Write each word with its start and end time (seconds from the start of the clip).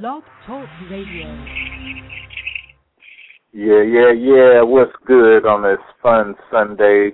Blog 0.00 0.22
Talk 0.46 0.66
Radio. 0.90 1.28
Yeah, 3.52 3.82
yeah, 3.84 4.12
yeah. 4.16 4.62
What's 4.62 4.96
good 5.04 5.44
on 5.44 5.64
this 5.64 5.84
fun 6.02 6.34
Sunday 6.50 7.10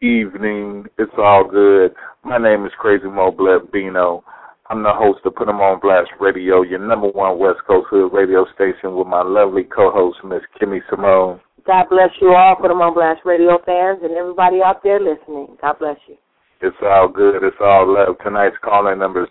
evening? 0.00 0.86
It's 0.96 1.10
all 1.18 1.42
good. 1.42 1.90
My 2.22 2.38
name 2.38 2.66
is 2.66 2.72
Crazy 2.78 3.08
Mo 3.08 3.32
Bino. 3.72 4.22
I'm 4.70 4.84
the 4.84 4.92
host 4.94 5.26
of 5.26 5.34
Put 5.34 5.48
'em 5.48 5.60
on 5.60 5.80
Blast 5.80 6.12
Radio, 6.20 6.62
your 6.62 6.78
number 6.78 7.08
one 7.08 7.36
West 7.36 7.64
Coast 7.66 7.88
Hood 7.90 8.12
radio 8.12 8.46
station 8.54 8.94
with 8.94 9.08
my 9.08 9.22
lovely 9.22 9.64
co-host, 9.64 10.22
Miss 10.22 10.42
Kimmy 10.54 10.86
Simone. 10.88 11.40
God 11.66 11.88
bless 11.90 12.10
you 12.20 12.32
all, 12.32 12.54
Put 12.54 12.70
'em 12.70 12.80
on 12.80 12.94
Blast 12.94 13.24
Radio 13.24 13.58
fans 13.66 14.04
and 14.04 14.12
everybody 14.12 14.62
out 14.62 14.84
there 14.84 15.00
listening. 15.00 15.58
God 15.60 15.80
bless 15.80 15.98
you. 16.06 16.16
It's 16.60 16.80
all 16.80 17.08
good. 17.08 17.42
It's 17.42 17.60
all 17.60 17.88
love. 17.88 18.18
Tonight's 18.22 18.56
calling 18.58 19.00
number 19.00 19.24
is 19.24 19.30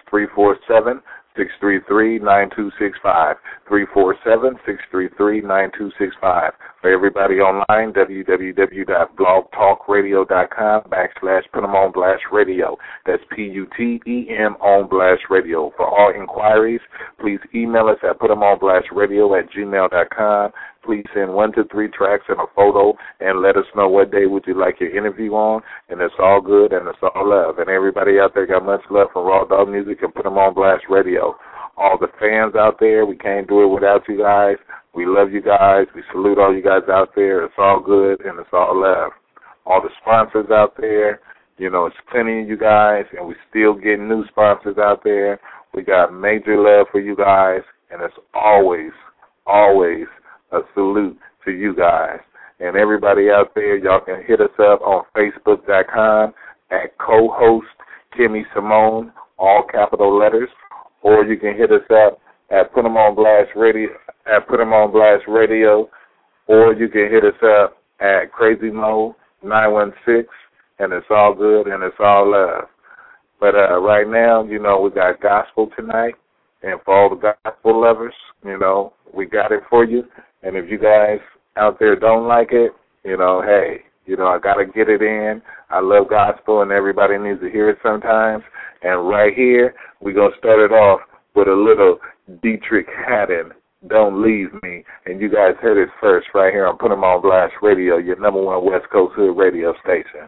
347 1.35 1.35
633 1.35 2.19
9265. 2.19 3.35
347 3.67 4.55
633 4.65 5.41
9265. 5.41 6.53
For 6.81 6.89
everybody 6.91 7.39
online, 7.39 7.93
www.blogtalkradio.com 7.93 10.81
backslash 10.91 11.43
put 11.51 11.63
'em 11.63 11.75
on 11.75 11.91
blast 11.91 12.23
radio. 12.31 12.77
That's 13.05 13.23
P 13.31 13.43
U 13.43 13.67
T 13.77 14.01
E 14.05 14.27
M 14.29 14.55
on 14.59 14.87
blast 14.87 15.23
radio. 15.29 15.71
For 15.77 15.87
all 15.87 16.09
inquiries, 16.11 16.81
please 17.19 17.39
email 17.55 17.87
us 17.87 17.99
at 18.03 18.19
put 18.19 18.31
'em 18.31 18.43
on 18.43 18.59
blast 18.59 18.91
radio 18.91 19.33
at 19.35 19.49
gmail.com. 19.49 20.51
Please 20.83 21.05
send 21.13 21.33
one 21.33 21.53
to 21.53 21.63
three 21.71 21.87
tracks 21.87 22.25
and 22.27 22.39
a 22.39 22.45
photo 22.55 22.93
and 23.19 23.41
let 23.41 23.55
us 23.55 23.65
know 23.75 23.87
what 23.87 24.11
day 24.11 24.25
would 24.25 24.43
you 24.45 24.59
like 24.59 24.79
your 24.79 24.95
interview 24.95 25.31
on. 25.31 25.61
And 25.89 26.01
it's 26.01 26.13
all 26.19 26.41
good 26.41 26.73
and 26.73 26.87
it's 26.87 26.99
all 27.01 27.29
love. 27.29 27.59
And 27.59 27.69
everybody 27.69 28.19
out 28.19 28.33
there 28.33 28.45
got 28.45 28.65
much 28.65 28.81
love 28.89 29.07
for 29.13 29.23
Raw 29.23 29.45
Dog 29.45 29.69
Music 29.69 30.01
and 30.01 30.13
put 30.13 30.23
them 30.23 30.37
on 30.37 30.53
blast 30.53 30.83
radio. 30.89 31.35
All 31.77 31.97
the 31.97 32.11
fans 32.19 32.55
out 32.55 32.77
there, 32.79 33.05
we 33.05 33.15
can't 33.15 33.47
do 33.47 33.63
it 33.63 33.73
without 33.73 34.03
you 34.07 34.19
guys. 34.19 34.57
We 34.93 35.05
love 35.05 35.31
you 35.31 35.41
guys. 35.41 35.87
We 35.95 36.03
salute 36.11 36.37
all 36.37 36.53
you 36.53 36.61
guys 36.61 36.83
out 36.91 37.09
there. 37.15 37.45
It's 37.45 37.55
all 37.57 37.81
good 37.81 38.19
and 38.25 38.37
it's 38.39 38.53
all 38.53 38.79
love. 38.79 39.11
All 39.65 39.81
the 39.81 39.89
sponsors 40.01 40.51
out 40.51 40.75
there, 40.77 41.21
you 41.57 41.69
know, 41.69 41.85
it's 41.85 41.95
plenty 42.11 42.41
of 42.41 42.49
you 42.49 42.57
guys, 42.57 43.05
and 43.17 43.27
we 43.27 43.35
still 43.49 43.73
getting 43.73 44.09
new 44.09 44.25
sponsors 44.27 44.77
out 44.77 45.01
there. 45.03 45.39
We 45.73 45.83
got 45.83 46.13
major 46.13 46.57
love 46.57 46.87
for 46.91 46.99
you 46.99 47.15
guys, 47.15 47.61
and 47.89 48.01
it's 48.01 48.17
always, 48.33 48.91
always 49.45 50.07
a 50.53 50.61
salute 50.73 51.17
to 51.45 51.51
you 51.51 51.75
guys. 51.75 52.19
And 52.59 52.77
everybody 52.77 53.29
out 53.29 53.53
there, 53.55 53.77
y'all 53.77 53.99
can 53.99 54.23
hit 54.25 54.39
us 54.39 54.53
up 54.59 54.81
on 54.81 55.03
Facebook.com 55.15 56.33
at 56.71 56.97
co-host 56.97 57.67
Kimmy 58.17 58.43
Simone, 58.53 59.11
all 59.37 59.63
capital 59.69 60.17
letters, 60.17 60.49
or 61.01 61.25
you 61.25 61.37
can 61.37 61.55
hit 61.55 61.71
us 61.71 61.83
up 61.91 62.19
at 62.51 62.71
Put 62.73 62.85
'em 62.85 62.95
on 62.97 63.15
Blast 63.15 63.49
Radio 63.55 63.89
at 64.25 64.47
Put 64.47 64.59
'em 64.59 64.71
on 64.71 64.91
Blast 64.91 65.27
Radio, 65.27 65.89
or 66.47 66.73
you 66.73 66.87
can 66.87 67.09
hit 67.09 67.25
us 67.25 67.41
up 67.43 67.77
at 67.99 68.31
Crazy 68.31 68.69
Mo 68.69 69.15
nine 69.41 69.71
one 69.71 69.93
six, 70.05 70.29
and 70.79 70.93
it's 70.93 71.09
all 71.09 71.33
good 71.33 71.67
and 71.67 71.83
it's 71.83 71.99
all 71.99 72.31
love. 72.31 72.65
But 73.39 73.55
uh, 73.55 73.79
right 73.79 74.07
now, 74.07 74.43
you 74.43 74.59
know, 74.59 74.79
we 74.79 74.89
got 74.91 75.19
gospel 75.19 75.69
tonight, 75.75 76.15
and 76.61 76.79
for 76.85 76.95
all 76.95 77.09
the 77.09 77.33
gospel 77.43 77.81
lovers, 77.81 78.13
you 78.45 78.57
know, 78.57 78.93
we 79.13 79.25
got 79.25 79.51
it 79.51 79.63
for 79.69 79.83
you. 79.83 80.03
And 80.43 80.57
if 80.57 80.69
you 80.69 80.77
guys 80.77 81.19
out 81.57 81.79
there 81.79 81.95
don't 81.95 82.27
like 82.27 82.49
it, 82.51 82.71
you 83.03 83.17
know, 83.17 83.41
hey, 83.41 83.81
you 84.05 84.17
know, 84.17 84.27
I 84.27 84.39
gotta 84.39 84.65
get 84.65 84.89
it 84.89 85.01
in. 85.01 85.41
I 85.69 85.79
love 85.79 86.09
gospel 86.09 86.61
and 86.61 86.71
everybody 86.71 87.17
needs 87.17 87.39
to 87.41 87.49
hear 87.49 87.69
it 87.69 87.77
sometimes. 87.81 88.43
And 88.81 89.07
right 89.07 89.33
here, 89.33 89.73
we're 90.01 90.13
gonna 90.13 90.35
start 90.37 90.59
it 90.59 90.73
off 90.73 91.01
with 91.35 91.47
a 91.47 91.53
little 91.53 91.99
Deitrick 92.43 92.87
Haddon, 93.07 93.51
Don't 93.87 94.21
Leave 94.21 94.49
Me. 94.61 94.83
And 95.05 95.21
you 95.21 95.29
guys 95.29 95.55
heard 95.61 95.81
it 95.81 95.89
first 96.01 96.27
right 96.33 96.53
here 96.53 96.67
on 96.67 96.77
Put 96.77 96.91
'em 96.91 97.03
on 97.03 97.21
Blast 97.21 97.53
Radio, 97.61 97.97
your 97.97 98.17
number 98.17 98.41
one 98.41 98.65
West 98.65 98.89
Coast 98.89 99.15
Hood 99.15 99.37
radio 99.37 99.73
station. 99.83 100.27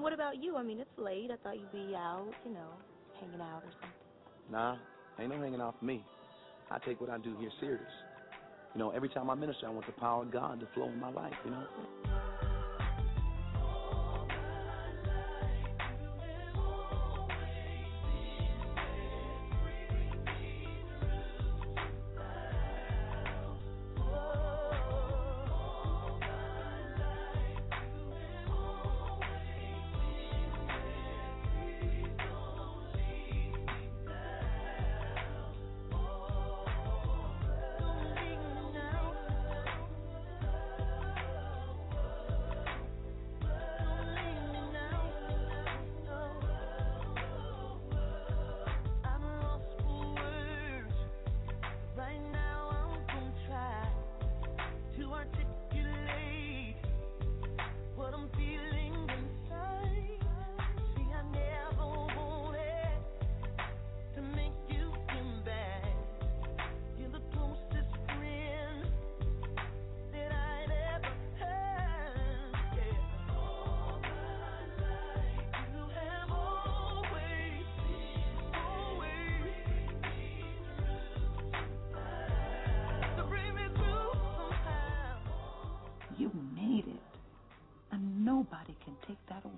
And 0.00 0.02
what 0.02 0.14
about 0.14 0.42
you? 0.42 0.56
I 0.56 0.62
mean, 0.62 0.80
it's 0.80 0.88
late. 0.96 1.30
I 1.30 1.36
thought 1.42 1.58
you'd 1.58 1.72
be 1.72 1.94
out, 1.94 2.32
you 2.46 2.54
know, 2.54 2.70
hanging 3.20 3.38
out 3.38 3.62
or 3.62 3.70
something. 3.82 3.90
Nah, 4.50 4.76
ain't 5.18 5.28
no 5.28 5.38
hanging 5.38 5.60
out 5.60 5.78
for 5.78 5.84
me. 5.84 6.02
I 6.70 6.78
take 6.78 7.02
what 7.02 7.10
I 7.10 7.18
do 7.18 7.36
here 7.38 7.50
serious. 7.60 7.82
You 8.74 8.78
know, 8.78 8.92
every 8.92 9.10
time 9.10 9.28
I 9.28 9.34
minister, 9.34 9.66
I 9.66 9.70
want 9.70 9.84
the 9.84 9.92
power 9.92 10.22
of 10.22 10.32
God 10.32 10.58
to 10.60 10.66
flow 10.72 10.88
in 10.88 10.98
my 10.98 11.10
life, 11.10 11.34
you 11.44 11.50
know? 11.50 11.66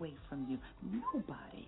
Away 0.02 0.14
from 0.28 0.44
you. 0.48 0.58
Nobody. 1.14 1.61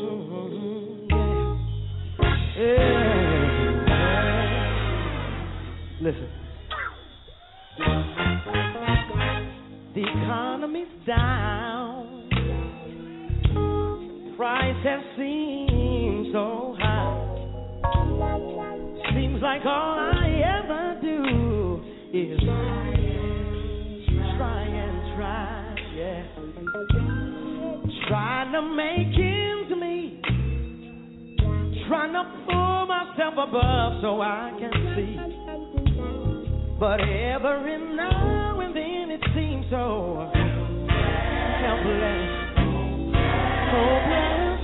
Mhm. 0.00 1.10
Yeah. 2.56 3.18
Listen. 6.00 6.28
The 9.94 10.02
economy's 10.02 10.86
down. 11.04 12.28
Prices 14.36 15.02
seem 15.16 16.30
so 16.32 16.76
high. 16.78 17.24
Seems 19.14 19.42
like 19.42 19.66
all 19.66 19.98
I 19.98 20.28
ever 20.62 20.98
do 21.02 21.82
is 22.12 22.38
try 24.36 24.62
and 24.62 25.16
try, 25.16 25.74
yeah. 25.96 26.22
Trying 28.06 28.52
to 28.52 28.62
make. 28.62 29.07
Trying 31.88 32.12
to 32.12 32.22
pull 32.44 32.86
myself 32.86 33.34
above 33.48 34.02
so 34.02 34.20
I 34.20 34.52
can 34.58 34.70
see. 34.94 35.16
But 36.78 37.00
every 37.00 37.96
now 37.96 38.60
and 38.60 38.76
then 38.76 39.10
it 39.10 39.22
seems 39.34 39.64
so 39.70 40.30
helpless, 41.64 42.28
hopeless. 43.72 44.60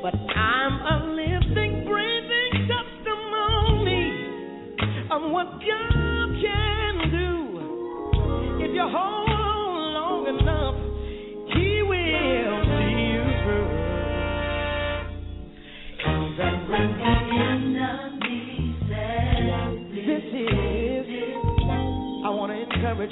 But 0.00 0.14
I'm 0.38 0.74
a 0.86 0.96
living, 1.10 1.84
breathing 1.90 2.68
testimony 2.70 4.06
of 5.10 5.22
what 5.32 5.58
God 5.58 6.28
can 6.40 7.10
do. 7.10 7.34
If 8.64 8.70
you 8.72 8.86
hold 8.88 9.21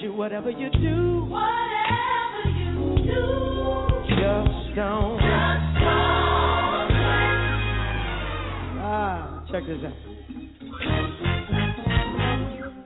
you, 0.02 0.12
whatever 0.14 0.50
you 0.50 0.70
do, 0.70 1.24
whatever 1.28 2.48
you 2.56 2.96
do, 3.04 3.88
just 4.08 4.74
don't. 4.74 5.20
Ah, 8.82 9.44
check 9.50 9.62
this 9.66 9.78
out. 9.84 9.92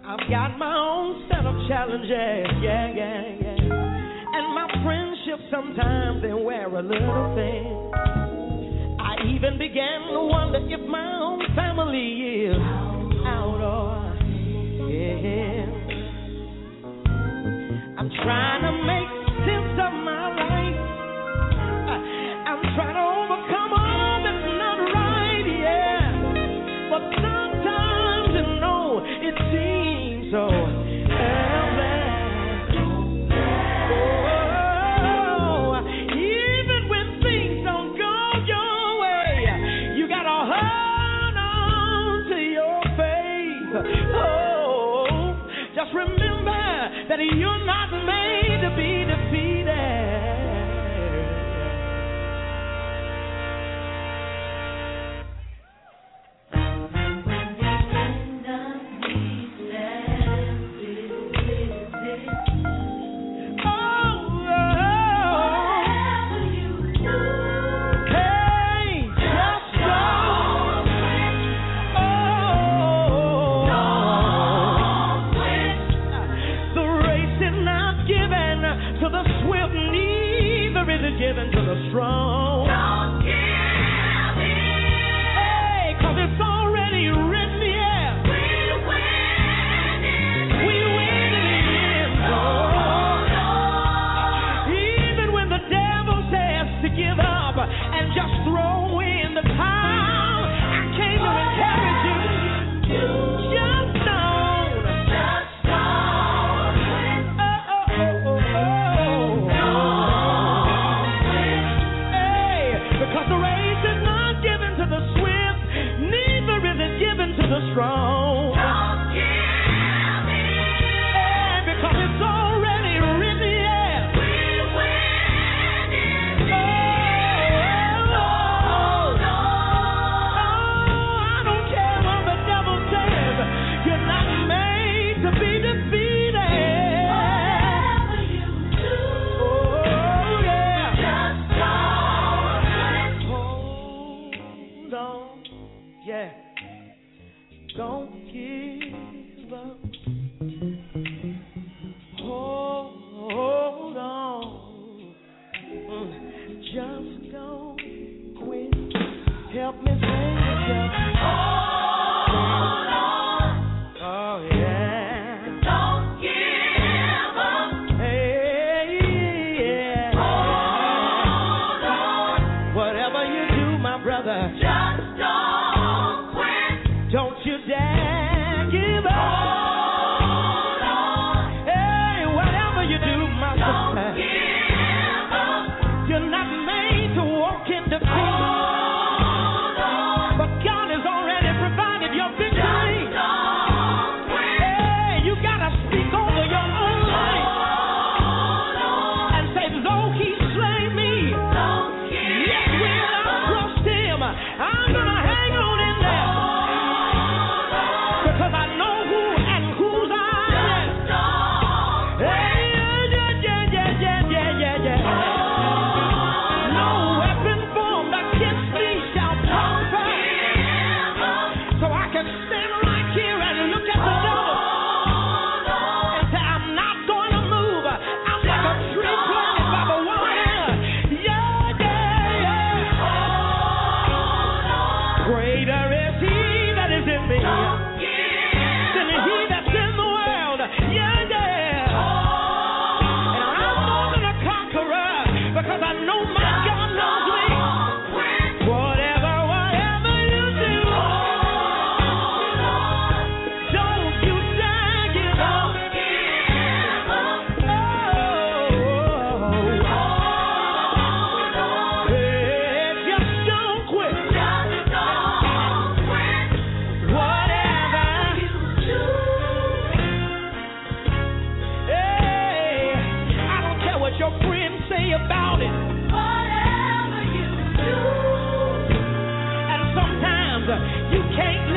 I've 0.06 0.28
got 0.28 0.58
my 0.58 0.74
own 0.74 1.28
set 1.30 1.46
of 1.46 1.54
challenges, 1.68 2.10
yeah, 2.10 2.92
yeah, 2.94 3.22
yeah. 3.40 3.56
And 4.34 4.54
my 4.54 4.68
friendships 4.82 5.50
sometimes 5.52 6.22
they 6.22 6.32
wear 6.32 6.66
a 6.66 6.82
little 6.82 7.34
thin. 7.36 7.92
I 8.98 9.16
even 9.28 9.56
began 9.58 10.08
to 10.12 10.20
wonder 10.20 10.58
if 10.68 10.80
my 10.88 11.18
own 11.20 11.40
family 11.54 12.46
is 12.46 12.56
out 13.24 13.60
or 13.60 14.16
in. 14.90 15.73
Trying 18.24 18.53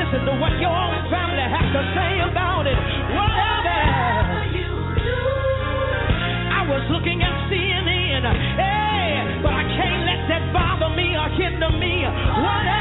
listen 0.08 0.26
to 0.26 0.40
what 0.40 0.52
your 0.60 0.72
own 0.72 1.04
family 1.12 1.44
has 1.44 1.68
to 1.76 1.84
say 1.92 2.24
about 2.24 2.64
it. 2.66 2.78
Whatever. 3.12 3.76
I 6.48 6.64
was 6.70 6.84
looking 6.92 7.22
at 7.22 7.36
CNN, 7.52 8.24
hey, 8.56 9.42
but 9.44 9.52
I 9.52 9.64
can't 9.76 10.06
let 10.08 10.28
that 10.32 10.54
bother 10.54 10.96
me 10.96 11.16
or 11.18 11.28
hinder 11.36 11.72
me. 11.72 12.08
Whatever. 12.08 12.77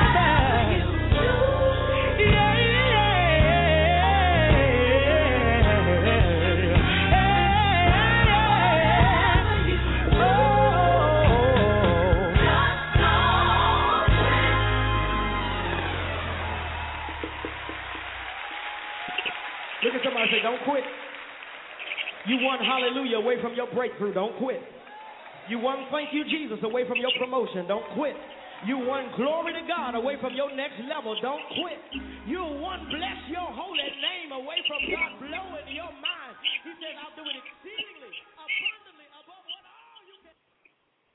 You 22.36 22.44
won 22.44 22.60
hallelujah 22.60 23.16
away 23.16 23.40
from 23.40 23.56
your 23.56 23.64
breakthrough. 23.72 24.12
Don't 24.12 24.36
quit. 24.36 24.60
You 25.48 25.56
won 25.56 25.88
thank 25.88 26.12
you, 26.12 26.20
Jesus, 26.28 26.60
away 26.60 26.84
from 26.84 27.00
your 27.00 27.12
promotion. 27.16 27.64
Don't 27.64 27.88
quit. 27.96 28.12
You 28.68 28.76
won 28.76 29.08
glory 29.16 29.56
to 29.56 29.64
God 29.64 29.96
away 29.96 30.20
from 30.20 30.36
your 30.36 30.52
next 30.52 30.76
level. 30.84 31.16
Don't 31.24 31.40
quit. 31.56 31.80
You 32.28 32.44
won 32.60 32.84
bless 32.92 33.20
your 33.32 33.48
holy 33.56 33.88
name 34.04 34.36
away 34.36 34.60
from 34.68 34.84
God 34.84 35.16
blowing 35.16 35.68
your 35.72 35.88
mind. 35.96 36.36
He 36.60 36.76
said, 36.76 36.92
I'll 37.00 37.16
do 37.16 37.24
it 37.24 37.40
exceedingly, 37.40 38.12
abundantly, 38.36 39.08
above 39.16 39.40
what 39.40 39.64
all 39.64 40.00
you 40.04 40.16
can. 40.20 40.36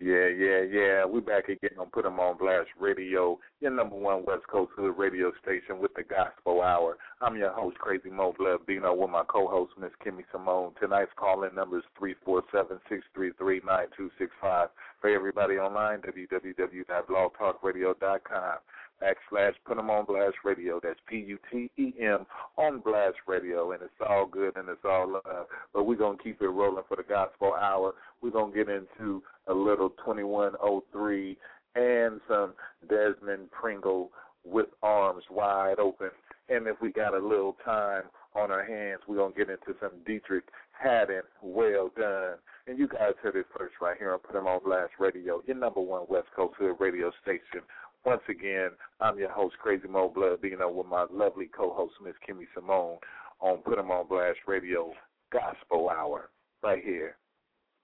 Yeah, 0.02 0.34
yeah, 0.34 0.66
yeah. 0.66 1.06
We 1.06 1.22
back 1.22 1.46
again 1.48 1.78
on 1.78 1.92
Put 1.92 2.08
'em 2.08 2.20
on 2.20 2.36
Blast 2.36 2.70
Radio, 2.80 3.38
your 3.60 3.70
number 3.70 3.96
one 3.96 4.26
West 4.26 4.48
Coast 4.48 4.72
Hood 4.76 4.98
radio 4.98 5.32
station 5.44 5.78
with 5.78 5.94
the 5.94 6.02
Gospel 6.02 6.64
Hour. 6.64 6.98
I'm 7.22 7.38
your 7.38 7.52
host, 7.52 7.78
Crazy 7.78 8.10
Mo 8.10 8.34
Blood 8.36 8.66
Bino, 8.66 8.96
with 8.96 9.12
my 9.12 9.24
co-host, 9.26 9.78
Miss 9.78 9.92
Kimmy 10.04 10.24
Simone. 10.32 10.74
Tonight's 10.80 11.14
call-in 11.18 11.54
number 11.54 11.78
is 11.78 11.84
three 12.00 12.16
four 12.26 12.44
seven 12.52 12.80
six 12.90 13.06
three 13.14 13.32
three 13.34 13.62
nine 13.64 13.90
two 13.96 14.10
six 14.18 14.32
five. 14.42 14.70
For 15.02 15.12
everybody 15.12 15.60
online, 15.60 16.02
www.blogtalkradio.com 16.02 18.58
backslash 19.02 19.56
Put 19.66 19.78
'em 19.78 19.90
on 19.90 20.06
Blast 20.06 20.38
Radio. 20.44 20.80
That's 20.80 21.00
P-U-T-E-M 21.08 22.26
on 22.58 22.80
Blast 22.80 23.18
Radio, 23.28 23.72
and 23.72 23.82
it's 23.82 24.02
all 24.08 24.26
good 24.26 24.56
and 24.56 24.70
it's 24.70 24.86
all 24.86 25.08
love. 25.08 25.48
But 25.74 25.84
we're 25.84 25.96
gonna 25.96 26.18
keep 26.18 26.42
it 26.42 26.48
rolling 26.48 26.84
for 26.88 26.98
the 26.98 27.04
Gospel 27.04 27.54
Hour. 27.54 27.94
We're 28.22 28.32
gonna 28.32 28.54
get 28.54 28.70
into 28.70 29.24
a 29.48 29.54
little 29.54 29.90
2103 29.92 31.38
and 31.76 32.22
some 32.28 32.54
Desmond 32.88 33.50
Pringle 33.52 34.12
with 34.44 34.68
arms 34.84 35.24
wide 35.30 35.80
open. 35.80 36.12
And 36.50 36.68
if 36.68 36.82
we 36.82 36.92
got 36.92 37.14
a 37.14 37.20
little 37.20 37.54
time 37.64 38.04
on 38.36 38.52
our 38.52 38.64
hands, 38.64 39.02
we're 39.08 39.18
to 39.18 39.38
get 39.38 39.50
into 39.50 39.76
some 39.80 39.92
Deitrick 40.06 40.44
Haddon, 40.72 41.24
well 41.42 41.90
done. 41.96 42.36
And 42.68 42.78
you 42.78 42.88
guys 42.88 43.14
heard 43.22 43.36
it 43.36 43.46
first 43.58 43.76
right 43.82 43.98
here 43.98 44.14
on 44.14 44.20
Put 44.20 44.36
'em 44.36 44.48
on 44.48 44.64
Blast 44.64 44.94
Radio, 45.00 45.42
your 45.46 45.56
number 45.56 45.82
one 45.82 46.08
West 46.08 46.32
Coast 46.32 46.56
Hood 46.56 46.80
radio 46.80 47.12
station. 47.22 47.62
Once 48.04 48.22
again, 48.30 48.72
I'm 49.00 49.20
your 49.20 49.30
host, 49.30 49.56
Crazy 49.60 49.88
Mo 49.88 50.10
Blood, 50.10 50.42
being 50.42 50.60
up 50.62 50.74
with 50.74 50.88
my 50.88 51.06
lovely 51.12 51.50
co-host, 51.56 51.94
Miss 52.04 52.16
Kimmy 52.28 52.46
Simone, 52.56 52.98
on 53.40 53.60
Put 53.60 53.78
'em 53.78 53.92
on 53.92 54.08
Blast 54.08 54.40
Radio, 54.48 54.92
Gospel 55.32 55.90
Hour, 55.90 56.32
right 56.64 56.84
here 56.84 57.18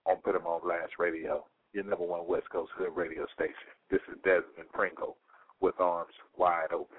on 0.07 0.17
Put 0.17 0.33
'em 0.35 0.47
on 0.47 0.61
Blast 0.61 0.97
Radio, 0.97 1.45
your 1.73 1.83
number 1.83 2.05
one 2.05 2.25
West 2.25 2.49
Coast 2.49 2.71
Hood 2.73 2.95
radio 2.95 3.27
station. 3.27 3.69
This 3.89 4.01
is 4.07 4.17
Desmond 4.23 4.71
Pringle 4.73 5.17
with 5.59 5.79
arms 5.79 6.15
wide 6.35 6.73
open. 6.73 6.97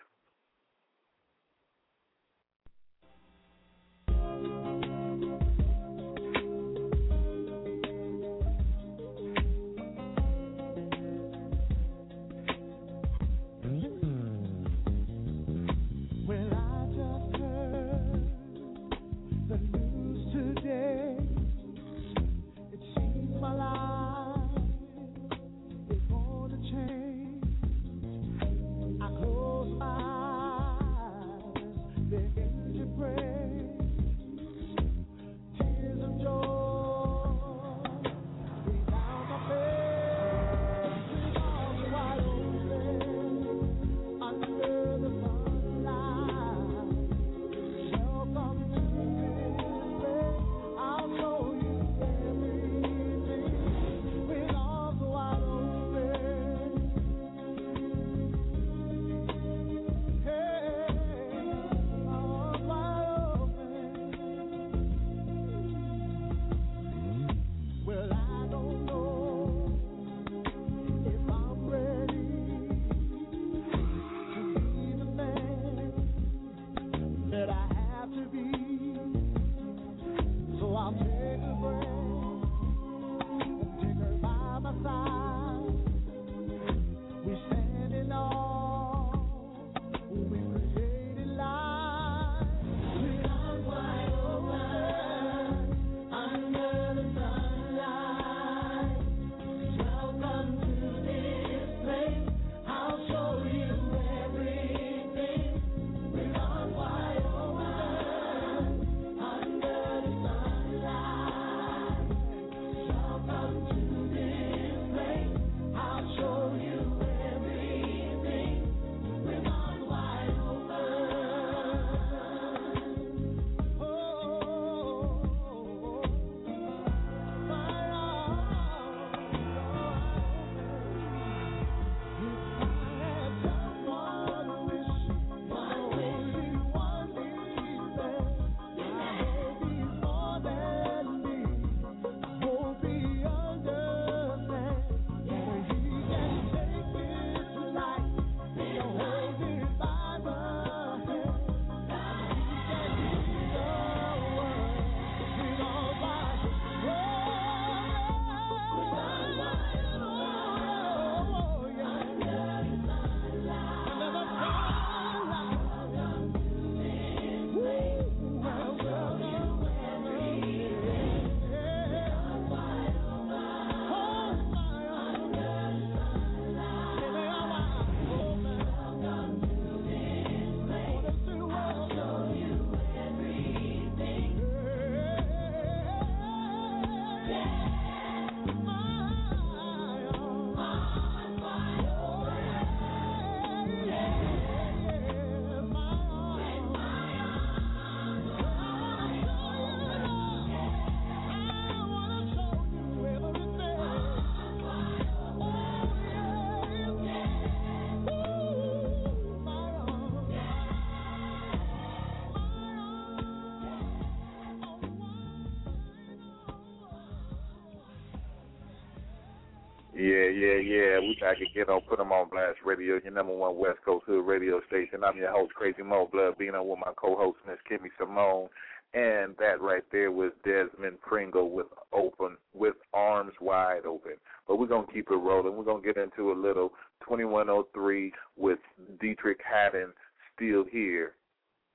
yeah, 220.39 220.55
yeah. 220.63 220.99
We 221.01 221.19
back 221.21 221.39
again 221.39 221.69
on 221.69 221.81
put 221.83 221.99
them 221.99 222.13
on 222.13 222.29
Blast 222.31 222.59
Radio, 222.65 223.01
your 223.03 223.13
number 223.13 223.35
one 223.35 223.59
West 223.59 223.79
Coast 223.85 224.05
Hood 224.07 224.25
radio 224.25 224.61
station. 224.69 225.03
I'm 225.03 225.17
your 225.17 225.33
host, 225.33 225.53
Crazy 225.55 225.83
Mo 225.83 226.09
Blood, 226.13 226.39
being 226.39 226.55
on 226.55 226.69
with 226.69 226.79
my 226.79 226.93
co-host, 226.97 227.39
Miss 227.47 227.59
Kimmy 227.69 227.89
Simone. 227.99 228.49
And 228.95 229.37
that 229.39 229.61
right 229.61 229.83
there 229.91 230.13
was 230.13 230.31
Desmond 230.45 231.01
Pringle 231.03 231.51
with 231.51 231.67
open 231.93 232.37
with 232.55 232.77
arms 232.95 233.33
wide 233.41 233.85
open. 233.85 234.13
But 234.47 234.59
we're 234.59 234.69
gonna 234.69 234.87
keep 234.93 235.11
it 235.11 235.15
rolling. 235.15 235.57
We're 235.57 235.65
gonna 235.65 235.83
get 235.83 235.97
into 235.97 236.31
a 236.31 236.41
little 236.41 236.73
twenty 237.01 237.25
one 237.25 237.51
oh 237.51 237.67
three 237.75 238.13
with 238.37 238.61
Deitrick 239.03 239.41
Haddon 239.45 239.93
still 240.35 240.65
here, 240.71 241.15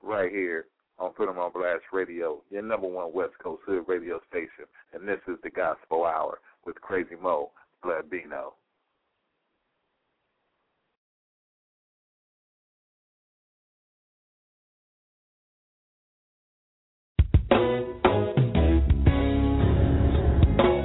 right 0.02 0.32
here 0.32 0.66
on 0.98 1.12
Put 1.12 1.28
'em 1.28 1.38
on 1.38 1.52
Blast 1.52 1.84
Radio, 1.92 2.42
your 2.50 2.62
number 2.62 2.88
one 2.88 3.12
West 3.12 3.34
Coast 3.42 3.62
Hood 3.66 3.84
radio 3.86 4.20
station. 4.28 4.64
And 4.92 5.06
this 5.06 5.20
is 5.28 5.36
the 5.42 5.50
Gospel 5.50 6.06
Hour 6.06 6.40
with 6.64 6.80
Crazy 6.80 7.16
Mo 7.20 7.50
Latino 7.84 8.54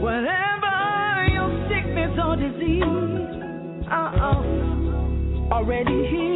whatever 0.01 1.27
your 1.33 1.51
sickness 1.69 2.17
or 2.23 2.35
disease, 2.35 2.83
uh 3.91 4.11
oh, 4.21 5.49
already 5.51 6.07
here. 6.09 6.28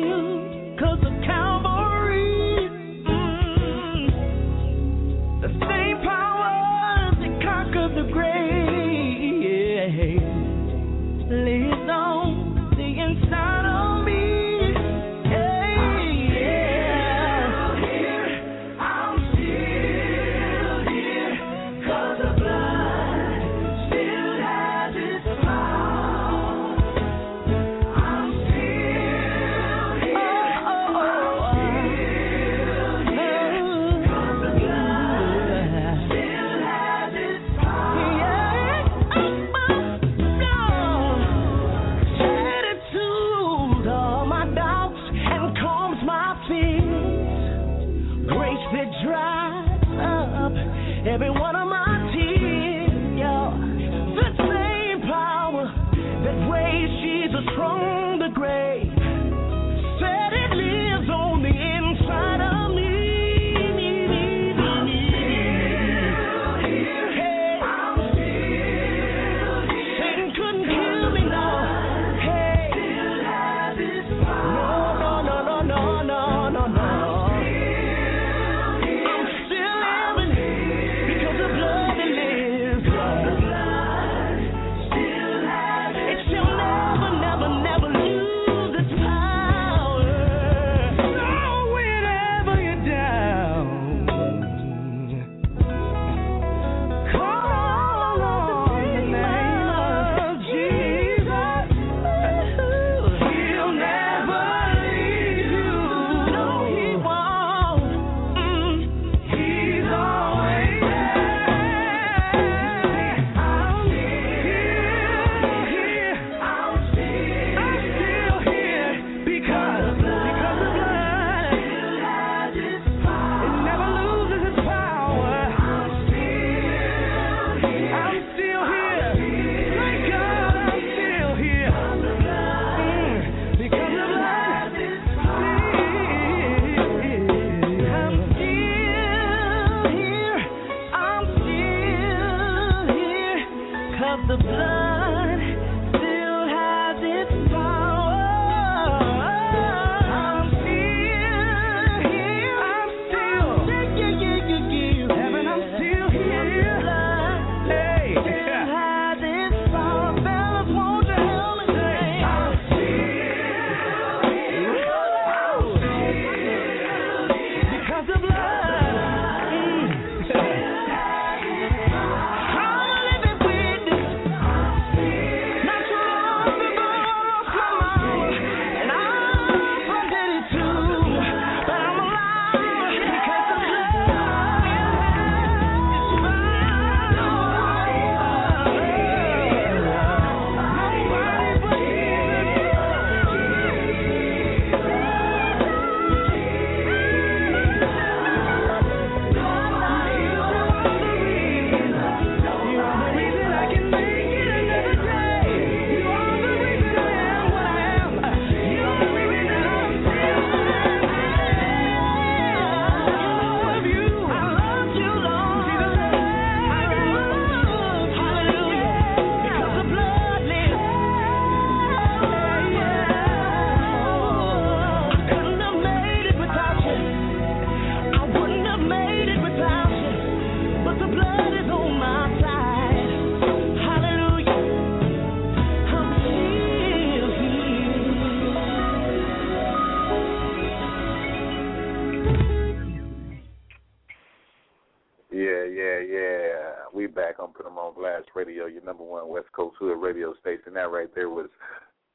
On 247.44 247.52
Put 247.52 247.66
'em 247.66 247.78
on 247.78 247.94
Blast 247.94 248.30
Radio, 248.36 248.68
your 248.68 248.82
number 248.84 249.04
one 249.04 249.28
West 249.28 249.52
Coast 249.52 249.76
Hood 249.76 250.02
radio 250.02 250.34
station. 250.36 250.74
That 250.74 250.92
right 250.92 251.14
there 251.14 251.30
was 251.30 251.50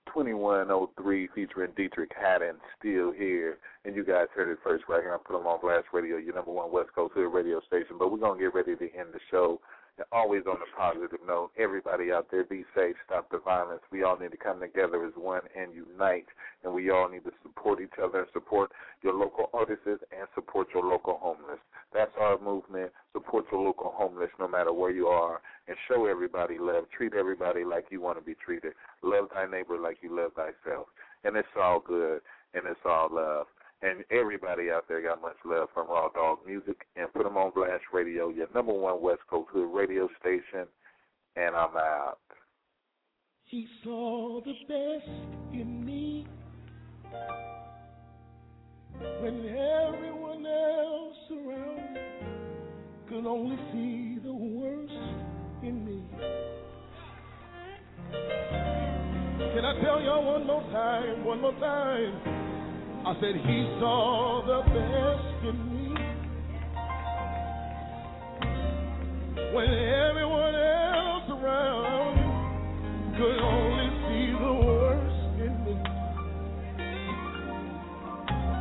2103 0.06 1.26
featuring 1.34 1.72
Deitrick 1.72 2.14
Haddon, 2.14 2.56
Still 2.78 3.12
Here. 3.12 3.58
And 3.84 3.94
you 3.94 4.04
guys 4.04 4.28
heard 4.34 4.48
it 4.48 4.58
first 4.64 4.88
right 4.88 5.02
here 5.02 5.12
on 5.12 5.18
Put 5.18 5.38
'em 5.38 5.46
on 5.46 5.60
Blast 5.60 5.88
Radio, 5.92 6.16
your 6.16 6.34
number 6.34 6.50
one 6.50 6.72
West 6.72 6.94
Coast 6.94 7.12
Hood 7.12 7.30
radio 7.30 7.60
station. 7.60 7.98
But 7.98 8.10
we're 8.10 8.16
going 8.16 8.38
to 8.38 8.44
get 8.44 8.54
ready 8.54 8.74
to 8.74 8.90
end 8.94 9.12
the 9.12 9.20
show. 9.30 9.60
Always 10.12 10.42
on 10.46 10.56
a 10.56 10.76
positive 10.76 11.18
note. 11.26 11.50
Everybody 11.58 12.12
out 12.12 12.28
there, 12.30 12.44
be 12.44 12.64
safe, 12.74 12.94
stop 13.06 13.30
the 13.30 13.38
violence. 13.38 13.82
We 13.90 14.04
all 14.04 14.18
need 14.18 14.30
to 14.30 14.36
come 14.36 14.60
together 14.60 15.04
as 15.04 15.12
one 15.16 15.42
and 15.58 15.72
unite. 15.74 16.26
And 16.64 16.72
we 16.72 16.90
all 16.90 17.08
need 17.08 17.24
to 17.24 17.32
support 17.42 17.80
each 17.80 17.98
other 18.02 18.20
and 18.20 18.28
support 18.32 18.70
your 19.02 19.14
local 19.14 19.50
artists 19.52 19.86
and 19.86 20.28
support 20.34 20.68
your 20.72 20.84
local 20.84 21.18
homeless. 21.20 21.58
That's 21.92 22.12
our 22.20 22.38
movement. 22.40 22.92
Support 23.12 23.46
your 23.50 23.62
local 23.62 23.92
homeless 23.94 24.30
no 24.38 24.48
matter 24.48 24.72
where 24.72 24.90
you 24.90 25.06
are 25.06 25.40
and 25.66 25.76
show 25.88 26.06
everybody 26.06 26.58
love. 26.58 26.84
Treat 26.96 27.14
everybody 27.14 27.64
like 27.64 27.86
you 27.90 28.00
want 28.00 28.18
to 28.18 28.24
be 28.24 28.34
treated. 28.34 28.72
Love 29.02 29.28
thy 29.34 29.46
neighbor 29.46 29.78
like 29.78 29.98
you 30.02 30.14
love 30.14 30.32
thyself. 30.34 30.86
And 31.24 31.36
it's 31.36 31.48
all 31.60 31.80
good 31.80 32.20
and 32.54 32.64
it's 32.66 32.80
all 32.84 33.08
love. 33.12 33.46
And 33.80 34.04
everybody 34.10 34.70
out 34.70 34.86
there 34.88 35.00
got 35.00 35.22
much 35.22 35.36
love 35.44 35.68
from 35.72 35.88
Raw 35.88 36.08
Dog 36.08 36.38
Music 36.44 36.76
and 36.96 37.12
put 37.12 37.22
them 37.22 37.36
on 37.36 37.52
Blast 37.54 37.84
Radio, 37.92 38.28
your 38.28 38.48
number 38.52 38.72
one 38.72 39.00
West 39.00 39.20
Coast 39.30 39.50
Hood 39.52 39.72
radio 39.72 40.08
station. 40.20 40.66
And 41.36 41.54
I'm 41.54 41.76
out. 41.76 42.18
He 43.44 43.66
saw 43.84 44.40
the 44.44 44.52
best 44.66 45.08
in 45.52 45.84
me 45.86 46.26
when 49.20 49.46
everyone 49.46 50.44
else 50.44 51.16
around 51.30 51.98
could 53.08 53.26
only 53.26 53.56
see 53.72 54.18
the 54.24 54.32
worst 54.32 54.92
in 55.62 55.84
me. 55.84 56.02
Can 59.38 59.64
I 59.64 59.80
tell 59.80 60.02
y'all 60.02 60.24
one 60.24 60.46
more 60.46 60.62
time, 60.72 61.24
one 61.24 61.40
more 61.40 61.52
time? 61.52 62.47
I 63.06 63.14
said 63.20 63.34
he 63.36 63.58
saw 63.80 64.42
the 64.46 64.60
best 64.68 65.44
in 65.48 65.56
me 65.72 65.88
when 69.54 69.70
everyone 69.70 70.54
else 70.54 71.30
around 71.30 72.16
could 73.16 73.38
only 73.40 73.88
see 74.04 74.32
the 74.36 74.52
worst 74.66 75.40
in 75.40 75.52
me. 75.64 75.74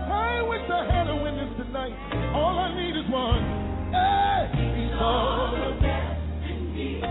I 0.09 0.41
wish 0.47 0.65
I 0.71 0.85
had 0.89 1.07
a 1.09 1.15
witness 1.21 1.51
tonight. 1.57 1.93
All 2.33 2.57
I 2.57 2.73
need 2.73 2.95
is 2.95 3.07
one. 3.11 3.43
Hey, 3.91 4.47
he 4.55 4.89
saw 4.97 5.51
the 5.51 5.71
best 5.81 6.21
in 6.49 6.59
me 6.73 7.01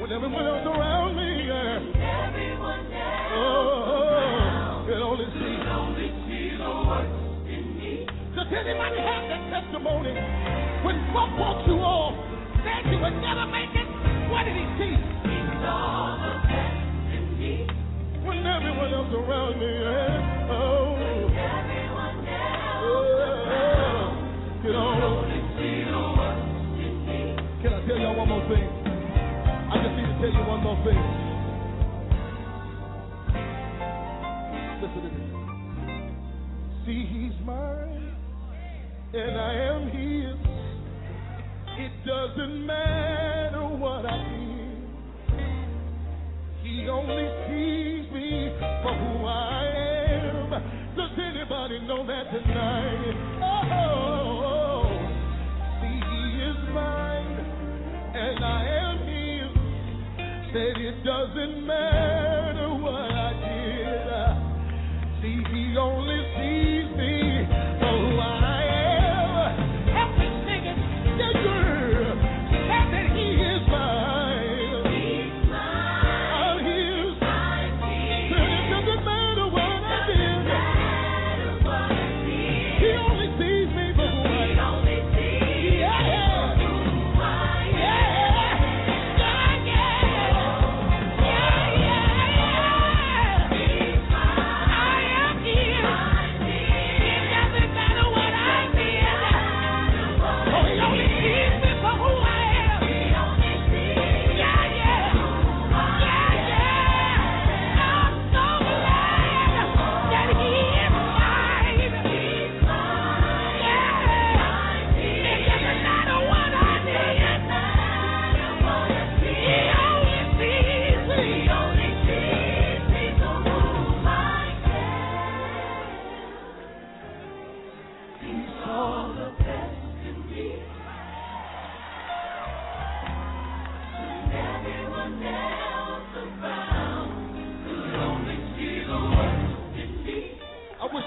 when 0.00 0.10
everyone 0.12 0.46
else 0.46 0.66
around 0.66 1.16
me, 1.16 1.35
anybody 8.56 8.98
have 9.04 9.28
that 9.28 9.42
testimony? 9.52 10.16
When 10.84 10.96
folk 11.12 11.32
walked 11.36 11.68
you 11.68 11.76
off, 11.76 12.16
said 12.64 12.88
you 12.88 12.98
would 12.98 13.16
never 13.20 13.46
make 13.52 13.70
it, 13.76 13.88
what 14.32 14.48
did 14.48 14.56
he 14.56 14.64
see? 14.80 14.96
He 14.96 15.36
saw 15.60 16.16
the 16.24 16.32
best 16.48 16.80
in 17.12 17.36
me. 17.36 17.68
When 18.24 18.40
everyone 18.46 18.90
else 18.96 19.12
around 19.12 19.60
me, 19.60 19.68
yeah. 19.68 20.50
Oh. 20.50 20.96
When 20.96 21.36
everyone 21.36 22.16
else 22.26 22.80
oh, 22.82 24.10
could 24.64 24.74
only 24.74 25.40
see 25.60 25.84
the 25.84 26.00
worst 26.16 26.80
in 26.80 26.94
me. 27.06 27.36
Can 27.60 27.70
I 27.76 27.80
tell 27.86 27.98
y'all 28.00 28.16
one 28.16 28.28
more 28.28 28.46
thing? 28.48 28.66
I 28.66 29.74
just 29.84 29.94
need 30.00 30.08
to 30.08 30.16
tell 30.16 30.32
you 30.32 30.44
one 30.48 30.62
more 30.64 30.80
thing. 30.86 31.02
Listen 34.80 35.02
to 35.02 35.10
this. 35.12 35.26
See, 36.86 37.02
he's 37.02 37.34
mine, 37.44 38.05
and 39.12 39.38
I 39.38 39.54
am 39.54 39.90
his. 39.90 40.36
It 41.78 41.92
doesn't 42.06 42.66
matter 42.66 43.66
what 43.76 44.06
I 44.06 44.16
did. 44.18 44.56
He 46.62 46.88
only 46.88 47.28
sees 47.46 48.12
me 48.12 48.56
for 48.82 48.94
who 48.94 49.26
I 49.26 49.66
am. 50.08 50.50
Does 50.96 51.10
anybody 51.18 51.78
know 51.86 52.06
that 52.06 52.30
tonight? 52.32 53.16
Oh, 53.42 54.88
see, 55.80 56.00
he 56.10 56.22
is 56.42 56.60
mine, 56.74 57.38
and 58.14 58.44
I 58.44 58.64
am 58.66 58.98
his 59.06 59.16
said 60.52 60.80
it 60.80 61.04
doesn't 61.04 61.66
matter 61.66 62.68
what 62.80 63.10
I 63.12 63.32
did. 63.44 63.86
See, 65.20 65.42
he 65.52 65.76
only 65.76 66.20
sees 66.36 66.96
me 66.96 67.15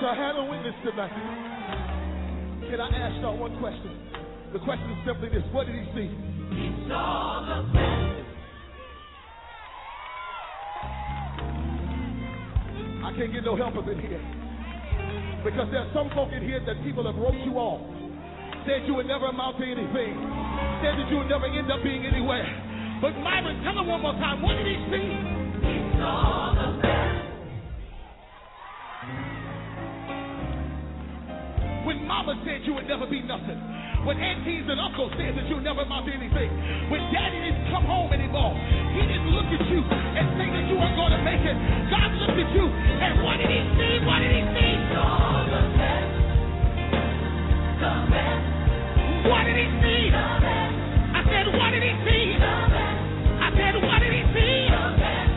I 0.10 0.15
had 0.17 0.41
a 0.41 0.43
witness 0.43 0.74
tonight. 0.82 1.13
Can 2.65 2.82
I 2.82 2.89
ask 2.98 3.22
y'all 3.22 3.38
one 3.38 3.54
question? 3.62 3.93
The 4.50 4.58
question 4.58 4.89
is 4.89 5.06
simply 5.06 5.30
this: 5.30 5.45
What 5.54 5.69
did 5.69 5.78
he 5.78 5.86
see? 5.93 6.10
He 6.10 6.89
saw 6.89 7.45
the 7.45 7.62
best. 7.69 8.26
I 13.06 13.13
can't 13.22 13.30
get 13.30 13.45
no 13.45 13.54
help 13.54 13.78
up 13.78 13.86
in 13.86 14.02
here 14.02 14.17
because 15.45 15.69
there's 15.69 15.93
some 15.93 16.10
folk 16.17 16.34
in 16.34 16.41
here 16.41 16.58
that 16.65 16.82
people 16.82 17.06
have 17.06 17.13
wrote 17.13 17.38
you 17.45 17.62
off, 17.62 17.86
said 18.65 18.89
you 18.89 18.98
would 18.98 19.06
never 19.06 19.30
amount 19.30 19.62
to 19.62 19.63
anything, 19.63 20.17
said 20.82 20.98
that 20.98 21.06
you 21.13 21.22
would 21.22 21.30
never 21.30 21.45
end 21.45 21.69
up 21.69 21.86
being 21.86 22.02
anywhere. 22.10 22.50
But 22.98 23.13
Myron, 23.22 23.62
tell 23.62 23.78
him 23.78 23.86
one 23.86 24.02
more 24.02 24.17
time: 24.17 24.41
What 24.41 24.58
did 24.58 24.65
he 24.74 24.78
see? 24.89 25.06
He 25.69 26.02
saw 26.02 26.58
the 26.58 26.82
best. 26.82 26.99
Mama 32.19 32.36
said 32.43 32.60
you 32.67 32.75
would 32.75 32.84
never 32.84 33.08
be 33.08 33.23
nothing. 33.23 33.55
When 34.03 34.19
aunties 34.19 34.67
and 34.67 34.75
uncles 34.75 35.15
said 35.15 35.39
that 35.39 35.47
you'll 35.47 35.63
never 35.63 35.88
amount 35.88 36.03
to 36.08 36.12
anything. 36.12 36.51
When 36.91 36.99
daddy 37.15 37.39
didn't 37.47 37.71
come 37.71 37.88
home 37.88 38.12
anymore. 38.12 38.51
He 38.91 39.08
didn't 39.08 39.32
look 39.32 39.47
at 39.47 39.63
you 39.71 39.79
and 39.79 40.27
say 40.36 40.51
that 40.51 40.67
you 40.67 40.75
weren't 40.75 40.99
going 40.99 41.15
to 41.15 41.21
make 41.23 41.39
it. 41.39 41.55
God 41.88 42.12
looked 42.19 42.36
at 42.36 42.49
you 42.51 42.67
and 42.67 43.23
what 43.23 43.39
did 43.39 43.47
he 43.47 43.62
see? 43.71 44.03
What 44.03 44.19
did 44.19 44.36
he 44.36 44.43
see? 44.51 44.73
Saw 44.91 45.47
the 45.47 45.62
best. 45.79 46.12
The 47.79 47.93
best. 48.12 48.43
What 49.32 49.43
did 49.47 49.55
he 49.55 49.67
see? 49.79 50.03
I 50.12 51.23
said, 51.23 51.45
what 51.55 51.71
did 51.71 51.84
he 51.88 51.93
see? 52.03 52.36
I 52.36 53.47
said, 53.55 53.73
what 53.79 53.99
did 54.03 54.12
he 54.12 54.23
see? 54.36 55.29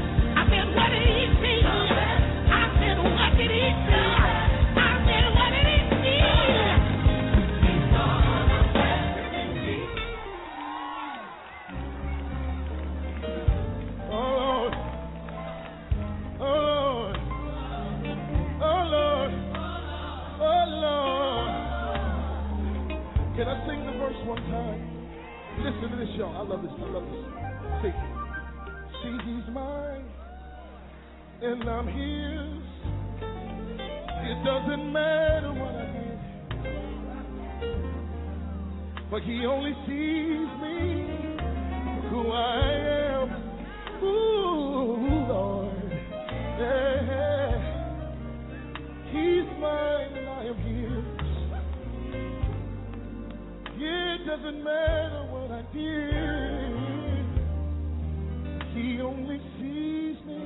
Only 59.12 59.38
sees 59.58 60.16
me 60.26 60.40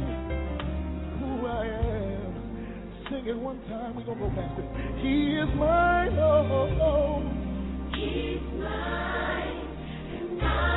who 1.21 1.47
I 1.47 1.67
am. 1.67 2.35
Sing 3.11 3.27
it 3.27 3.39
one 3.39 3.61
time. 3.69 3.95
We're 3.95 4.05
going 4.05 4.19
to 4.19 4.25
go 4.25 4.31
past 4.35 4.59
it. 4.59 4.67
He 5.03 5.39
is 5.39 5.49
mine. 5.57 6.19
Oh. 6.19 7.23
He's 7.95 8.43
mine. 8.59 9.57
And 10.19 10.43
I'm. 10.43 10.77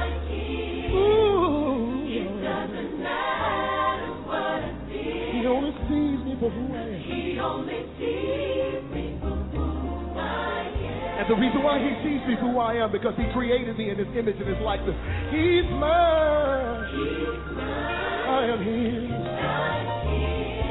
Ooh. 0.89 2.05
It 2.09 2.29
doesn't 2.41 3.01
matter 3.01 4.13
what 4.25 4.37
I 4.37 4.73
did. 4.89 5.33
He 5.33 5.45
only 5.45 5.73
sees 5.89 6.19
me 6.25 6.33
for 6.39 6.49
who 6.49 6.65
I 6.73 6.81
am. 6.81 7.01
He 7.01 7.39
only 7.39 7.81
sees 7.97 8.83
me 8.93 9.17
for 9.21 9.37
who 9.49 9.65
I 10.17 10.61
am. 10.65 11.19
And 11.19 11.29
the 11.29 11.37
reason 11.41 11.63
why 11.63 11.79
he 11.79 11.89
sees 12.05 12.21
me 12.27 12.35
for 12.39 12.53
who 12.53 12.59
I 12.59 12.73
am 12.75 12.91
because 12.91 13.13
he 13.17 13.25
created 13.33 13.77
me 13.77 13.89
in 13.89 13.97
his 13.97 14.07
image 14.15 14.37
and 14.37 14.47
his 14.47 14.61
likeness. 14.61 14.95
He's 15.33 15.65
mine. 15.73 16.68
I 16.91 18.45
am 18.51 18.59
his. 18.63 19.09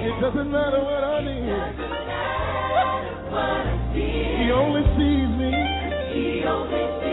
It 0.09 0.21
doesn't 0.21 0.51
matter 0.51 0.83
what 0.83 1.05
I 1.05 1.23
need. 1.23 1.75
He 4.43 4.51
only 4.51 4.83
sees 4.99 5.31
me. 5.39 5.51
He 6.13 6.45
only 6.45 6.83
sees 7.01 7.08